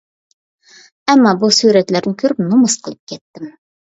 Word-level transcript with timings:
ئەمما 1.11 1.33
بۇ 1.43 1.49
سۈرەتلەرنى 1.57 2.15
كۆرۈپ 2.23 2.41
نومۇس 2.47 2.79
قىلىپ 2.87 3.13
كەتتىم. 3.13 3.53